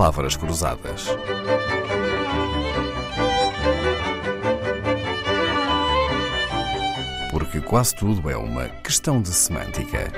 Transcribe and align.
palavras 0.00 0.34
cruzadas. 0.34 1.08
Porque 7.30 7.60
quase 7.60 7.94
tudo 7.96 8.30
é 8.30 8.34
uma 8.34 8.66
questão 8.82 9.20
de 9.20 9.28
semântica. 9.28 10.10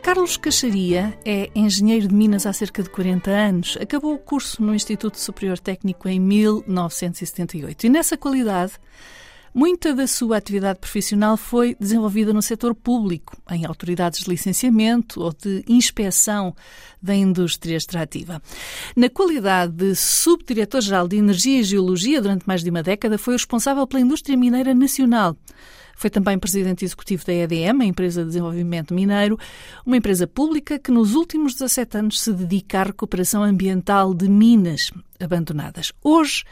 Carlos 0.00 0.36
Caixaria 0.36 1.18
é 1.24 1.50
engenheiro 1.56 2.06
de 2.06 2.14
Minas 2.14 2.46
há 2.46 2.52
cerca 2.52 2.80
de 2.80 2.90
40 2.90 3.28
anos. 3.28 3.76
Acabou 3.80 4.14
o 4.14 4.18
curso 4.18 4.62
no 4.62 4.72
Instituto 4.72 5.18
Superior 5.18 5.58
Técnico 5.58 6.08
em 6.08 6.20
1978 6.20 7.88
e, 7.88 7.90
nessa 7.90 8.16
qualidade, 8.16 8.74
Muita 9.54 9.94
da 9.94 10.06
sua 10.06 10.38
atividade 10.38 10.78
profissional 10.78 11.36
foi 11.36 11.76
desenvolvida 11.78 12.32
no 12.32 12.40
setor 12.40 12.74
público, 12.74 13.36
em 13.50 13.66
autoridades 13.66 14.20
de 14.20 14.30
licenciamento 14.30 15.20
ou 15.20 15.30
de 15.30 15.62
inspeção 15.68 16.56
da 17.02 17.14
indústria 17.14 17.76
extrativa. 17.76 18.40
Na 18.96 19.10
qualidade 19.10 19.72
de 19.72 19.94
subdiretor-geral 19.94 21.06
de 21.06 21.16
Energia 21.18 21.60
e 21.60 21.64
Geologia 21.64 22.22
durante 22.22 22.46
mais 22.46 22.64
de 22.64 22.70
uma 22.70 22.82
década, 22.82 23.18
foi 23.18 23.34
responsável 23.34 23.86
pela 23.86 24.00
indústria 24.00 24.38
mineira 24.38 24.74
nacional. 24.74 25.36
Foi 25.94 26.08
também 26.08 26.38
presidente 26.38 26.82
executivo 26.82 27.26
da 27.26 27.34
EDM, 27.34 27.82
a 27.82 27.84
empresa 27.84 28.22
de 28.22 28.28
desenvolvimento 28.28 28.94
mineiro, 28.94 29.38
uma 29.84 29.98
empresa 29.98 30.26
pública 30.26 30.78
que 30.78 30.90
nos 30.90 31.14
últimos 31.14 31.52
17 31.52 31.98
anos 31.98 32.22
se 32.22 32.32
dedica 32.32 32.80
à 32.80 32.84
recuperação 32.84 33.42
ambiental 33.42 34.14
de 34.14 34.28
minas 34.30 34.90
abandonadas. 35.20 35.92
Hoje 36.02 36.42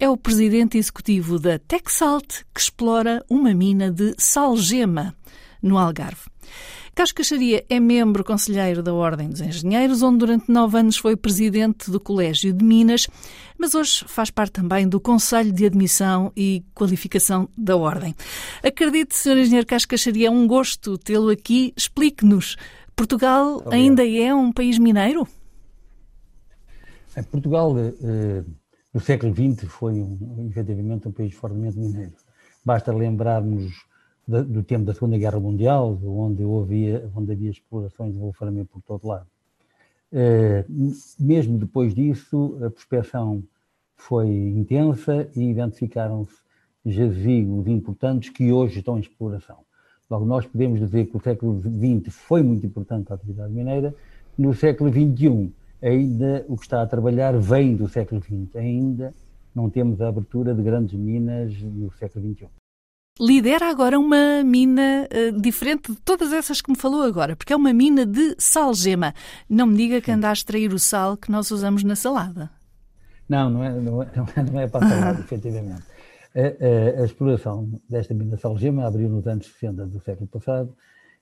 é 0.00 0.08
o 0.08 0.16
presidente 0.16 0.78
executivo 0.78 1.38
da 1.38 1.58
Texalt, 1.58 2.44
que 2.54 2.60
explora 2.60 3.24
uma 3.28 3.52
mina 3.52 3.90
de 3.90 4.14
salgema 4.16 5.14
no 5.60 5.76
Algarve. 5.76 6.22
Carlos 6.94 7.12
Caixaria 7.12 7.64
é 7.68 7.78
membro 7.78 8.24
conselheiro 8.24 8.82
da 8.82 8.92
Ordem 8.92 9.28
dos 9.28 9.40
Engenheiros, 9.40 10.02
onde 10.02 10.18
durante 10.18 10.50
nove 10.50 10.78
anos 10.78 10.96
foi 10.96 11.16
presidente 11.16 11.90
do 11.90 12.00
Colégio 12.00 12.52
de 12.52 12.64
Minas, 12.64 13.06
mas 13.56 13.74
hoje 13.74 14.04
faz 14.08 14.30
parte 14.30 14.54
também 14.54 14.88
do 14.88 15.00
Conselho 15.00 15.52
de 15.52 15.66
Admissão 15.66 16.32
e 16.36 16.64
Qualificação 16.74 17.48
da 17.56 17.76
Ordem. 17.76 18.14
Acredite, 18.64 19.16
Sr. 19.16 19.38
Engenheiro 19.38 19.66
Carlos 19.66 19.84
Caixaria, 19.84 20.28
é 20.28 20.30
um 20.30 20.46
gosto 20.46 20.98
tê-lo 20.98 21.30
aqui. 21.30 21.72
Explique-nos, 21.76 22.56
Portugal 22.96 23.56
Obrigado. 23.56 23.72
ainda 23.74 24.08
é 24.08 24.34
um 24.34 24.52
país 24.52 24.78
mineiro? 24.78 25.26
É, 27.14 27.22
Portugal 27.22 27.76
eh, 27.78 28.44
no 28.98 29.00
século 29.00 29.32
XX 29.32 29.64
foi 29.68 29.92
um, 29.92 30.48
efetivamente 30.50 31.06
um 31.06 31.12
país 31.12 31.32
fortemente 31.32 31.78
mineiro. 31.78 32.14
Basta 32.64 32.92
lembrarmos 32.92 33.86
do 34.26 34.62
tempo 34.64 34.84
da 34.84 34.92
Segunda 34.92 35.16
Guerra 35.16 35.38
Mundial, 35.38 35.98
onde, 36.04 36.42
havia, 36.42 37.08
onde 37.14 37.32
havia 37.32 37.50
explorações 37.50 38.12
de 38.12 38.18
wolframio 38.18 38.66
por 38.66 38.82
todo 38.82 39.06
lado. 39.06 39.26
Eh, 40.12 40.64
mesmo 41.18 41.58
depois 41.58 41.94
disso, 41.94 42.58
a 42.62 42.70
prospecção 42.70 43.42
foi 43.94 44.28
intensa 44.28 45.30
e 45.34 45.48
identificaram-se 45.48 46.34
jazigos 46.84 47.68
importantes 47.68 48.30
que 48.30 48.50
hoje 48.52 48.80
estão 48.80 48.98
em 48.98 49.00
exploração. 49.00 49.58
Logo, 50.10 50.26
nós 50.26 50.44
podemos 50.44 50.80
dizer 50.80 51.06
que 51.06 51.16
o 51.16 51.20
século 51.20 51.62
XX 51.62 52.12
foi 52.12 52.42
muito 52.42 52.66
importante 52.66 53.12
a 53.12 53.14
atividade 53.14 53.52
mineira. 53.52 53.94
No 54.36 54.52
século 54.52 54.90
XXI, 54.90 55.52
ainda 55.82 56.44
o 56.48 56.56
que 56.56 56.64
está 56.64 56.82
a 56.82 56.86
trabalhar 56.86 57.36
vem 57.38 57.76
do 57.76 57.88
século 57.88 58.22
XX. 58.22 58.56
Ainda 58.56 59.14
não 59.54 59.68
temos 59.68 60.00
a 60.00 60.08
abertura 60.08 60.54
de 60.54 60.62
grandes 60.62 60.98
minas 60.98 61.60
no 61.60 61.92
século 61.92 62.32
XXI. 62.32 62.48
Lidera 63.20 63.68
agora 63.68 63.98
uma 63.98 64.44
mina 64.44 65.08
uh, 65.10 65.40
diferente 65.40 65.90
de 65.90 65.98
todas 66.00 66.32
essas 66.32 66.60
que 66.60 66.70
me 66.70 66.76
falou 66.76 67.02
agora, 67.02 67.34
porque 67.34 67.52
é 67.52 67.56
uma 67.56 67.72
mina 67.72 68.06
de 68.06 68.36
salgema. 68.38 69.12
Não 69.48 69.66
me 69.66 69.76
diga 69.76 70.00
que 70.00 70.12
anda 70.12 70.30
a 70.30 70.32
extrair 70.32 70.72
o 70.72 70.78
sal 70.78 71.16
que 71.16 71.30
nós 71.30 71.50
usamos 71.50 71.82
na 71.82 71.96
salada. 71.96 72.48
Não, 73.28 73.50
não 73.50 73.64
é, 73.64 73.72
não 73.72 74.02
é, 74.02 74.08
não 74.52 74.60
é 74.60 74.68
para 74.68 74.86
a 74.86 74.88
salada, 74.88 75.20
efetivamente. 75.20 75.82
A, 76.32 76.98
a, 76.98 77.02
a, 77.02 77.04
exploração 77.04 77.68
desta 77.90 78.14
mina 78.14 78.36
de 78.36 78.40
salgema 78.40 78.86
abriu 78.86 79.08
nos 79.08 79.26
anos 79.26 79.46
60 79.46 79.86
do 79.86 80.00
século 80.00 80.28
passado 80.28 80.72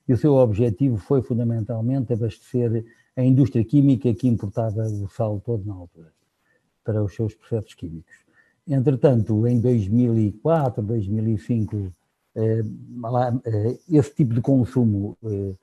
e 0.07 0.13
o 0.13 0.17
seu 0.17 0.35
objetivo 0.35 0.97
foi 0.97 1.23
fundamentalmente 1.23 2.13
abastecer 2.13 2.85
a 3.17 3.23
indústria 3.23 3.65
química 3.65 4.13
que 4.13 4.27
importava 4.27 4.83
o 4.83 5.09
sal 5.09 5.41
todo 5.43 5.65
na 5.65 5.73
altura 5.73 6.13
para 6.83 7.03
os 7.03 7.15
seus 7.15 7.33
processos 7.33 7.73
químicos. 7.73 8.13
Entretanto, 8.67 9.47
em 9.47 9.59
2004, 9.59 10.83
2005, 10.83 11.91
eh, 12.35 12.63
eh, 13.45 13.77
esse 13.89 14.13
tipo 14.13 14.35
de 14.35 14.41
consumo 14.41 15.17
eh, 15.23 15.53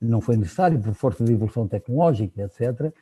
não 0.00 0.22
foi 0.22 0.38
necessário 0.38 0.80
por 0.80 0.94
força 0.94 1.22
da 1.22 1.30
evolução 1.30 1.68
tecnológica, 1.68 2.42
etc. 2.44 2.92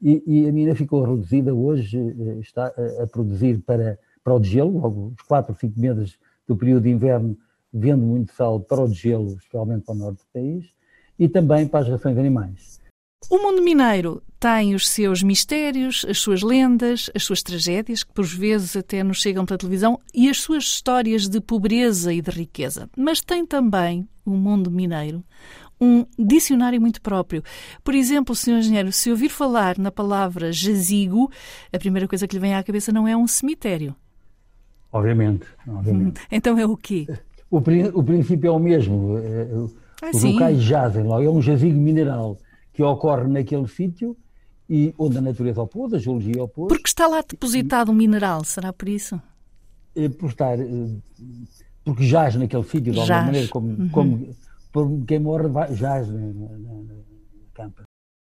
E, 0.00 0.46
a 0.46 0.52
mina 0.52 0.74
ficou 0.74 1.02
reduzida. 1.02 1.54
Hoje 1.54 1.98
está 2.40 2.66
a, 3.00 3.06
produzir 3.06 3.62
para, 3.62 3.98
para 4.22 4.34
o 4.34 4.38
degelo, 4.38 4.78
logo 4.78 5.14
os 5.18 5.22
4 5.22 5.52
ou 5.52 5.58
5 5.58 5.80
meses 5.80 6.18
do 6.46 6.54
período 6.54 6.82
de 6.82 6.90
inverno, 6.90 7.36
vendo 7.72 8.02
muito 8.02 8.32
sal 8.34 8.60
para 8.60 8.82
o 8.82 8.88
degelo, 8.88 9.28
especialmente 9.28 9.86
para 9.86 9.94
o 9.94 9.98
norte 9.98 10.18
do 10.18 10.26
país, 10.32 10.66
e 11.18 11.28
também 11.28 11.66
para 11.66 11.80
as 11.80 11.88
rações 11.88 12.18
animais. 12.18 12.83
O 13.30 13.38
mundo 13.38 13.62
mineiro 13.62 14.22
tem 14.38 14.74
os 14.74 14.88
seus 14.88 15.22
mistérios, 15.22 16.04
as 16.08 16.18
suas 16.18 16.42
lendas, 16.42 17.10
as 17.14 17.24
suas 17.24 17.42
tragédias, 17.42 18.04
que 18.04 18.12
por 18.12 18.24
vezes 18.24 18.76
até 18.76 19.02
nos 19.02 19.18
chegam 19.18 19.46
pela 19.46 19.58
televisão, 19.58 19.98
e 20.12 20.28
as 20.28 20.38
suas 20.40 20.64
histórias 20.64 21.28
de 21.28 21.40
pobreza 21.40 22.12
e 22.12 22.20
de 22.20 22.30
riqueza. 22.30 22.88
Mas 22.96 23.20
tem 23.20 23.46
também 23.46 24.06
o 24.24 24.32
mundo 24.32 24.70
mineiro 24.70 25.24
um 25.80 26.06
dicionário 26.18 26.80
muito 26.80 27.00
próprio. 27.00 27.42
Por 27.82 27.94
exemplo, 27.94 28.34
Sr. 28.34 28.58
Engenheiro, 28.58 28.92
se 28.92 29.10
ouvir 29.10 29.28
falar 29.28 29.78
na 29.78 29.90
palavra 29.90 30.52
jazigo, 30.52 31.30
a 31.72 31.78
primeira 31.78 32.06
coisa 32.06 32.26
que 32.26 32.36
lhe 32.36 32.40
vem 32.40 32.54
à 32.54 32.62
cabeça 32.62 32.92
não 32.92 33.08
é 33.08 33.16
um 33.16 33.26
cemitério. 33.26 33.94
Obviamente. 34.92 35.46
obviamente. 35.66 36.20
Então 36.30 36.58
é 36.58 36.64
o 36.64 36.76
quê? 36.76 37.06
O, 37.50 37.58
o 37.58 38.02
princípio 38.04 38.48
é 38.48 38.50
o 38.50 38.58
mesmo. 38.58 39.18
É, 39.18 39.48
ah, 40.02 40.10
Os 40.14 40.22
locais 40.22 40.62
jazem 40.62 41.02
logo, 41.02 41.22
é 41.22 41.30
um 41.30 41.42
jazigo 41.42 41.78
mineral 41.78 42.38
que 42.74 42.82
ocorre 42.82 43.28
naquele 43.28 43.66
sítio 43.68 44.16
e 44.68 44.92
onde 44.98 45.16
a 45.16 45.20
natureza 45.20 45.62
opôs, 45.62 45.94
a 45.94 45.98
geologia 45.98 46.42
opôs. 46.42 46.68
Porque 46.68 46.88
está 46.88 47.06
lá 47.06 47.22
depositado 47.26 47.90
um 47.90 47.94
mineral, 47.94 48.44
será 48.44 48.72
por 48.72 48.88
isso? 48.88 49.20
É 49.94 50.08
por 50.08 50.30
estar, 50.30 50.58
eh, 50.58 50.98
porque 51.84 52.04
jaz 52.04 52.34
naquele 52.34 52.64
sítio, 52.64 52.92
de 52.92 52.98
alguma 52.98 53.22
maneira, 53.22 53.48
como, 53.48 53.68
uhum. 53.68 54.34
como 54.72 55.06
quem 55.06 55.20
morre 55.20 55.48
jaz 55.74 56.08
na, 56.08 56.18
na, 56.18 56.58
na 56.58 56.94
campa. 57.54 57.84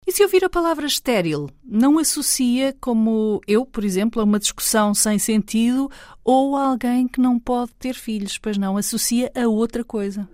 E 0.07 0.13
se 0.13 0.23
ouvir 0.23 0.45
a 0.45 0.51
palavra 0.51 0.87
estéril, 0.87 1.49
não 1.65 1.99
associa, 1.99 2.77
como 2.81 3.41
eu, 3.47 3.65
por 3.67 3.85
exemplo, 3.85 4.21
a 4.21 4.25
uma 4.25 4.39
discussão 4.39 4.95
sem 4.95 5.19
sentido 5.19 5.91
ou 6.23 6.55
a 6.55 6.69
alguém 6.69 7.09
que 7.09 7.21
não 7.21 7.41
pode 7.41 7.73
ter 7.75 7.95
filhos, 7.95 8.39
pois 8.39 8.57
não, 8.57 8.77
associa 8.77 9.33
a 9.35 9.49
outra 9.49 9.83
coisa. 9.83 10.29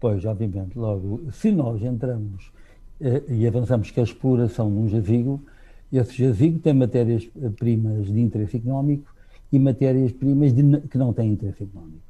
Pois, 0.00 0.24
obviamente, 0.24 0.76
logo, 0.76 1.30
se 1.30 1.52
nós 1.52 1.80
entramos 1.82 2.50
e 3.28 3.46
avançamos 3.46 3.90
que 3.90 4.00
a 4.00 4.02
exploração 4.02 4.70
de 4.70 4.78
um 4.78 4.88
jazigo, 4.88 5.40
esse 5.92 6.16
jazigo 6.16 6.58
tem 6.58 6.72
matérias-primas 6.72 8.06
de 8.06 8.20
interesse 8.20 8.56
económico 8.56 9.14
e 9.52 9.58
matérias-primas 9.58 10.52
que 10.90 10.98
não 10.98 11.12
têm 11.12 11.32
interesse 11.32 11.62
económico. 11.62 12.02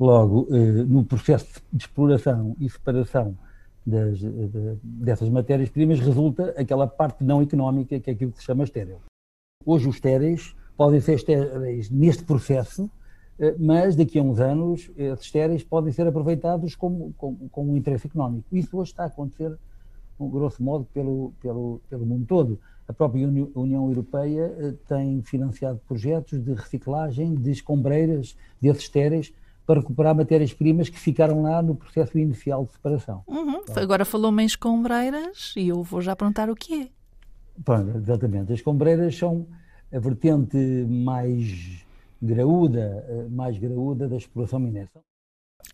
Logo, 0.00 0.48
eh, 0.50 0.84
no 0.84 1.04
processo 1.04 1.60
de 1.72 1.84
exploração 1.84 2.56
e 2.58 2.68
separação 2.68 3.36
das, 3.86 4.18
de, 4.18 4.78
dessas 4.82 5.28
matérias-primas 5.28 6.00
resulta 6.00 6.54
aquela 6.56 6.86
parte 6.86 7.22
não 7.24 7.42
económica 7.42 7.98
que 8.00 8.10
é 8.10 8.12
aquilo 8.12 8.32
que 8.32 8.38
se 8.38 8.44
chama 8.44 8.64
estéril. 8.64 8.98
Hoje 9.64 9.88
os 9.88 9.96
estéreis 9.96 10.54
podem 10.76 11.00
ser 11.00 11.14
estéreis 11.14 11.90
neste 11.90 12.24
processo, 12.24 12.90
eh, 13.38 13.54
mas 13.58 13.94
daqui 13.94 14.18
a 14.18 14.22
uns 14.22 14.40
anos 14.40 14.90
esses 14.96 15.26
estéreis 15.26 15.62
podem 15.62 15.92
ser 15.92 16.06
aproveitados 16.06 16.74
como, 16.74 17.12
como, 17.16 17.48
com 17.50 17.64
um 17.66 17.76
interesse 17.76 18.06
económico. 18.06 18.46
Isso 18.52 18.76
hoje 18.78 18.92
está 18.92 19.04
a 19.04 19.06
acontecer 19.06 19.56
grosso 20.26 20.62
modo, 20.62 20.86
pelo, 20.92 21.32
pelo, 21.40 21.80
pelo 21.88 22.06
mundo 22.06 22.24
todo. 22.26 22.58
A 22.88 22.92
própria 22.92 23.28
União 23.54 23.86
Europeia 23.86 24.54
eh, 24.58 24.74
tem 24.88 25.20
financiado 25.22 25.78
projetos 25.86 26.42
de 26.42 26.54
reciclagem 26.54 27.34
de 27.34 27.50
escombreiras 27.50 28.34
desses 28.60 28.84
estéreis 28.84 29.32
para 29.66 29.80
recuperar 29.80 30.14
matérias-primas 30.14 30.88
que 30.88 30.98
ficaram 30.98 31.42
lá 31.42 31.60
no 31.60 31.74
processo 31.74 32.18
inicial 32.18 32.64
de 32.64 32.72
separação. 32.72 33.22
Uhum. 33.26 33.60
Agora 33.76 34.06
falou-me 34.06 34.42
em 34.42 34.46
escombreiras 34.46 35.52
e 35.54 35.68
eu 35.68 35.82
vou 35.82 36.00
já 36.00 36.16
perguntar 36.16 36.48
o 36.48 36.56
que 36.56 36.84
é. 36.84 36.88
Pronto, 37.62 37.98
exatamente. 37.98 38.52
As 38.52 38.60
escombreiras 38.60 39.14
são 39.14 39.46
a 39.92 39.98
vertente 39.98 40.56
mais 40.56 41.84
graúda, 42.22 43.04
eh, 43.06 43.26
mais 43.30 43.58
graúda 43.58 44.08
da 44.08 44.16
exploração 44.16 44.58
mineira. 44.58 44.88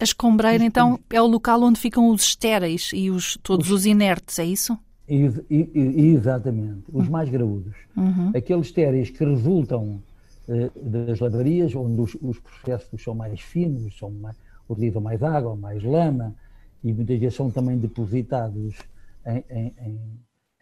A 0.00 0.04
escombreira, 0.04 0.64
então, 0.64 0.98
é 1.10 1.22
o 1.22 1.26
local 1.26 1.62
onde 1.62 1.78
ficam 1.78 2.08
os 2.08 2.22
estéreis 2.22 2.90
e 2.92 3.10
os, 3.10 3.36
todos 3.42 3.70
os 3.70 3.86
inertes, 3.86 4.38
é 4.38 4.44
isso? 4.44 4.76
Ex 5.06 5.40
exatamente, 5.50 6.84
os 6.92 7.08
mais 7.08 7.28
graúdos. 7.28 7.74
Uhum. 7.96 8.32
Aqueles 8.34 8.66
estéreis 8.66 9.10
que 9.10 9.24
resultam 9.24 10.02
uh, 10.48 10.70
das 10.82 11.20
lavarias, 11.20 11.74
onde 11.74 12.00
os, 12.00 12.16
os, 12.20 12.38
processos 12.40 13.02
são 13.02 13.14
mais 13.14 13.40
finos, 13.40 13.96
são 13.96 14.10
mais, 14.10 14.36
utilizam 14.68 15.00
mais 15.00 15.22
água, 15.22 15.54
mais 15.54 15.82
lama, 15.82 16.34
e 16.82 16.92
muitas 16.92 17.18
vezes 17.18 17.36
são 17.36 17.50
também 17.50 17.78
depositados 17.78 18.74
em, 19.26 19.72
em, 19.80 20.00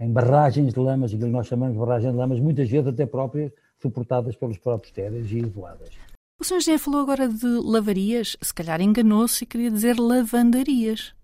em 0.01 0.13
barragens 0.13 0.75
de 0.75 0.79
lamas, 0.79 1.13
aquilo 1.13 1.29
que 1.29 1.33
nós 1.33 1.47
chamamos 1.47 1.75
de 1.75 1.81
barragens 1.81 2.13
de 2.13 2.19
lamas, 2.19 2.39
muitas 2.39 2.69
vezes 2.69 2.87
até 2.87 3.07
próprias 3.07 3.51
suportadas 3.81 4.37
pelos 4.37 4.59
próprios 4.59 4.93
teres 4.93 5.31
e 5.31 5.39
isoladas. 5.39 6.12
O 6.43 6.45
Sr. 6.45 6.57
Engenheiro 6.57 6.83
falou 6.83 7.01
agora 7.03 7.29
de 7.29 7.47
lavarias, 7.47 8.37
se 8.43 8.53
calhar 8.53 8.81
enganou-se 8.81 9.45
e 9.45 9.47
queria 9.47 9.71
dizer 9.71 9.97
lavandarias. 9.97 11.15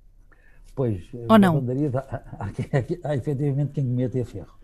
Pois, 0.76 1.02
Ou 1.28 1.36
não? 1.36 1.54
lavandarias, 1.54 1.92
há, 1.98 1.98
há, 1.98 2.44
há, 2.46 3.10
há 3.10 3.16
efetivamente 3.16 3.72
quem 3.72 3.82
mete 3.82 4.20
a 4.20 4.24
ferro. 4.24 4.56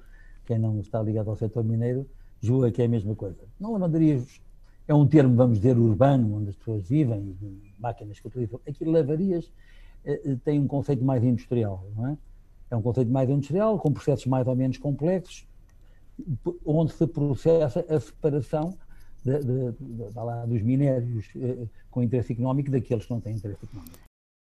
Quem 0.47 0.57
não 0.57 0.79
está 0.79 1.03
ligado 1.03 1.29
ao 1.29 1.35
setor 1.35 1.65
mineiro 1.65 2.09
julga 2.41 2.71
que 2.71 2.81
é 2.81 2.85
a 2.85 2.89
mesma 2.89 3.17
coisa. 3.17 3.41
Não, 3.59 3.73
lavandarias 3.73 4.41
é 4.87 4.95
um 4.95 5.05
termo, 5.09 5.35
vamos 5.35 5.59
dizer, 5.59 5.77
urbano, 5.77 6.37
onde 6.37 6.51
as 6.51 6.55
pessoas 6.55 6.89
vivem, 6.89 7.37
máquinas 7.77 8.21
que 8.21 8.29
utilizam. 8.29 8.61
Aqui, 8.65 8.85
lavarias 8.85 9.51
eh, 10.05 10.23
eh, 10.25 10.37
tem 10.45 10.61
um 10.61 10.69
conceito 10.69 11.05
mais 11.05 11.25
industrial, 11.25 11.85
não 11.97 12.07
é? 12.11 12.19
É 12.71 12.77
um 12.77 12.83
conceito 12.83 13.11
mais 13.11 13.29
industrial, 13.29 13.77
com 13.81 13.93
processos 13.93 14.27
mais 14.27 14.47
ou 14.47 14.55
menos 14.55 14.79
complexos, 14.79 15.49
onde 16.65 16.93
se 16.93 17.09
processa 17.09 17.85
a 17.89 17.99
separação 17.99 18.79
de, 19.25 19.39
de, 19.41 19.73
dos 20.47 20.63
minérios 20.63 21.31
eh, 21.37 21.67
com 21.91 22.03
interesse 22.03 22.33
económico 22.33 22.71
daqueles 22.71 23.07
que 23.07 23.11
não 23.11 23.21
têm 23.21 23.37
interesse 23.37 23.65
económico. 23.65 23.99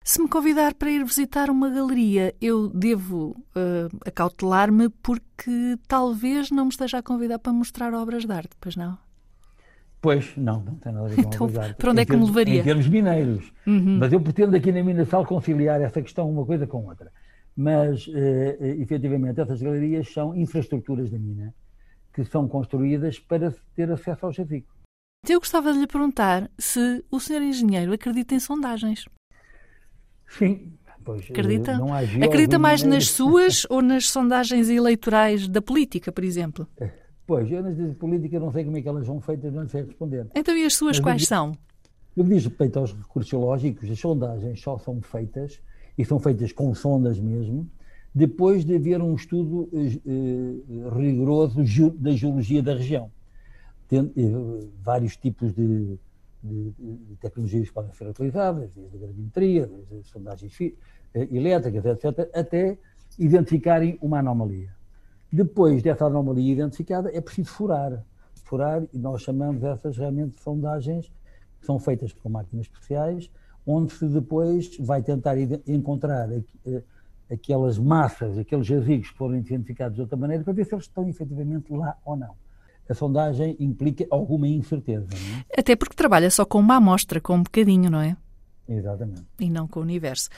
Se 0.04 0.22
me 0.22 0.28
convidar 0.28 0.74
para 0.74 0.88
ir 0.90 1.04
visitar 1.04 1.50
uma 1.50 1.68
galeria, 1.68 2.32
eu 2.40 2.68
devo 2.68 3.30
uh, 3.56 3.98
acautelar-me 4.06 4.88
porque 4.88 5.76
talvez 5.88 6.50
não 6.52 6.66
me 6.66 6.70
esteja 6.70 6.98
a 6.98 7.02
convidar 7.02 7.40
para 7.40 7.52
mostrar 7.52 7.92
obras 7.92 8.24
de 8.24 8.32
arte, 8.32 8.50
pois 8.60 8.76
não? 8.76 8.96
Pois, 10.00 10.36
não, 10.36 10.60
não 10.60 10.76
tem 10.76 10.92
nada 10.92 11.06
a 11.06 11.08
ver 11.08 11.16
com 11.16 11.22
então, 11.22 11.46
obras. 11.48 11.72
Para 11.72 11.90
onde 11.90 12.02
é 12.02 12.04
que 12.04 12.16
me 12.16 12.24
levaria? 12.24 12.60
Em 12.60 12.62
termos 12.62 12.86
mineiros. 12.86 13.52
Uhum. 13.66 13.98
Mas 13.98 14.12
eu 14.12 14.20
pretendo 14.20 14.54
aqui 14.54 14.70
na 14.70 14.84
Minasal 14.84 15.26
conciliar 15.26 15.80
essa 15.80 16.00
questão 16.00 16.30
uma 16.30 16.46
coisa 16.46 16.68
com 16.68 16.86
outra. 16.86 17.10
Mas, 17.56 18.06
uh, 18.06 18.64
efetivamente, 18.80 19.40
essas 19.40 19.60
galerias 19.60 20.12
são 20.12 20.36
infraestruturas 20.36 21.10
da 21.10 21.18
mina 21.18 21.52
que 22.16 22.24
são 22.24 22.48
construídas 22.48 23.18
para 23.18 23.54
ter 23.74 23.90
acesso 23.92 24.24
ao 24.24 24.32
jazigo. 24.32 24.66
Eu 25.28 25.38
gostava 25.38 25.70
de 25.70 25.80
lhe 25.80 25.86
perguntar 25.86 26.50
se 26.58 27.04
o 27.10 27.20
senhor 27.20 27.42
engenheiro 27.42 27.92
acredita 27.92 28.34
em 28.34 28.40
sondagens. 28.40 29.04
Sim. 30.26 30.72
Pois, 31.04 31.22
acredita? 31.30 31.78
Não 31.78 31.94
há 31.94 32.00
acredita 32.00 32.58
mais 32.58 32.82
nas 32.82 33.10
suas 33.10 33.64
ou 33.70 33.80
nas 33.80 34.08
sondagens 34.08 34.68
eleitorais 34.68 35.46
da 35.46 35.62
política, 35.62 36.10
por 36.10 36.24
exemplo? 36.24 36.66
Pois, 37.26 37.50
eu 37.52 37.62
nas 37.62 37.76
de 37.76 37.94
política 37.94 38.40
não 38.40 38.50
sei 38.50 38.64
como 38.64 38.76
é 38.76 38.82
que 38.82 38.88
elas 38.88 39.06
são 39.06 39.20
feitas, 39.20 39.52
não 39.52 39.68
sei 39.68 39.82
responder. 39.84 40.26
Então 40.34 40.56
e 40.56 40.64
as 40.64 40.74
suas 40.74 40.98
Mas, 40.98 41.04
quais 41.04 41.26
são? 41.28 41.52
No 42.16 42.24
que 42.24 42.30
diz 42.30 42.44
respeito 42.46 42.78
aos 42.78 42.92
recursos 42.92 43.30
geológicos, 43.30 43.88
as 43.90 44.00
sondagens 44.00 44.60
só 44.60 44.78
são 44.78 45.00
feitas, 45.02 45.60
e 45.98 46.04
são 46.04 46.18
feitas 46.18 46.50
com 46.50 46.74
sondas 46.74 47.18
mesmo, 47.20 47.70
depois 48.16 48.64
de 48.64 48.74
haver 48.74 49.02
um 49.02 49.14
estudo 49.14 49.68
eh, 49.74 50.98
rigoroso 50.98 51.62
da 51.98 52.12
geologia 52.12 52.62
da 52.62 52.72
região. 52.72 53.10
Tem, 53.86 54.10
eh, 54.16 54.66
vários 54.82 55.18
tipos 55.18 55.52
de, 55.52 55.98
de, 56.42 56.70
de, 56.70 57.16
tecnologias 57.20 57.70
podem 57.70 57.92
ser 57.92 58.08
utilizadas, 58.08 58.70
desde 58.74 58.96
a 58.96 59.00
gravimetria, 59.00 59.66
desde 59.66 59.96
as 59.96 60.06
sondagens 60.06 60.58
eh, 60.62 61.28
elétricas, 61.30 61.84
etc., 61.84 62.30
até 62.32 62.78
identificarem 63.18 63.98
uma 64.00 64.20
anomalia. 64.20 64.74
Depois 65.30 65.82
dessa 65.82 66.06
anomalia 66.06 66.54
identificada, 66.54 67.14
é 67.14 67.20
preciso 67.20 67.50
furar. 67.50 68.02
Furar, 68.44 68.82
e 68.94 68.98
nós 68.98 69.20
chamamos 69.20 69.62
essas 69.62 69.98
realmente 69.98 70.40
sondagens, 70.40 71.12
que 71.60 71.66
são 71.66 71.78
feitas 71.78 72.14
com 72.14 72.30
máquinas 72.30 72.64
especiais, 72.64 73.30
onde 73.66 73.92
se 73.92 74.08
depois 74.08 74.74
vai 74.78 75.02
tentar 75.02 75.36
encontrar 75.66 76.30
aquelas 77.30 77.78
massas, 77.78 78.38
aqueles 78.38 78.66
jazigos 78.66 79.10
que 79.10 79.16
foram 79.16 79.36
identificados 79.36 79.96
de 79.96 80.00
outra 80.00 80.16
maneira, 80.16 80.44
para 80.44 80.52
ver 80.52 80.64
se 80.64 80.74
eles 80.74 80.84
estão 80.84 81.08
efetivamente 81.08 81.72
lá 81.72 81.96
ou 82.04 82.16
não. 82.16 82.34
A 82.88 82.94
sondagem 82.94 83.56
implica 83.58 84.06
alguma 84.10 84.46
incerteza. 84.46 85.08
Não 85.10 85.38
é? 85.38 85.60
Até 85.60 85.74
porque 85.74 85.96
trabalha 85.96 86.30
só 86.30 86.44
com 86.44 86.58
uma 86.58 86.76
amostra, 86.76 87.20
com 87.20 87.34
um 87.34 87.42
bocadinho, 87.42 87.90
não 87.90 88.00
é? 88.00 88.16
Exatamente. 88.68 89.22
E 89.38 89.48
não 89.48 89.68
com 89.68 89.78
o 89.78 89.82
universo. 89.82 90.28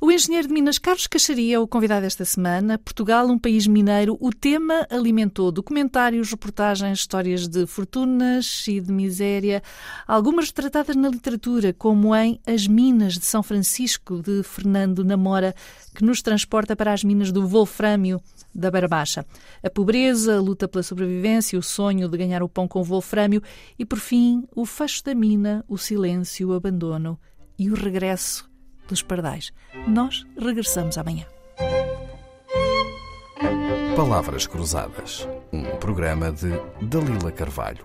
O 0.00 0.10
engenheiro 0.10 0.48
de 0.48 0.52
Minas 0.52 0.78
Carlos 0.78 1.06
Caixaria, 1.06 1.60
o 1.60 1.68
convidado 1.68 2.04
esta 2.04 2.24
semana, 2.24 2.78
Portugal, 2.78 3.28
um 3.28 3.38
país 3.38 3.66
mineiro. 3.66 4.16
O 4.20 4.30
tema 4.32 4.86
alimentou 4.90 5.52
documentários, 5.52 6.30
reportagens, 6.30 6.98
histórias 6.98 7.46
de 7.46 7.64
fortunas 7.66 8.64
e 8.66 8.80
de 8.80 8.92
miséria, 8.92 9.62
algumas 10.06 10.46
retratadas 10.46 10.96
na 10.96 11.08
literatura, 11.08 11.72
como 11.72 12.14
em 12.14 12.40
As 12.44 12.66
Minas 12.66 13.14
de 13.14 13.24
São 13.24 13.42
Francisco, 13.42 14.20
de 14.20 14.42
Fernando 14.42 15.04
Namora, 15.04 15.54
que 15.94 16.04
nos 16.04 16.20
transporta 16.20 16.74
para 16.74 16.92
as 16.92 17.04
minas 17.04 17.30
do 17.30 17.46
Wolfrâmio 17.46 18.20
da 18.52 18.70
Beira 18.70 18.88
Baixa. 18.88 19.24
A 19.62 19.70
pobreza, 19.70 20.36
a 20.36 20.40
luta 20.40 20.66
pela 20.66 20.82
sobrevivência, 20.82 21.58
o 21.58 21.62
sonho 21.62 22.08
de 22.08 22.18
ganhar 22.18 22.42
o 22.42 22.48
pão 22.48 22.66
com 22.66 22.82
wolfrâmio 22.82 23.42
e, 23.78 23.84
por 23.84 23.98
fim, 23.98 24.44
o 24.54 24.66
fecho 24.66 25.04
da 25.04 25.14
mina, 25.14 25.64
o 25.68 25.78
silêncio, 25.78 26.48
o 26.48 26.54
abandono 26.54 27.18
e 27.58 27.70
o 27.70 27.74
regresso 27.74 28.48
dos 28.88 29.02
pardais. 29.02 29.52
Nós 29.86 30.24
regressamos 30.38 30.98
amanhã. 30.98 31.26
Palavras 33.96 34.46
Cruzadas, 34.46 35.26
um 35.52 35.64
programa 35.76 36.30
de 36.30 36.50
Dalila 36.82 37.32
Carvalho. 37.32 37.84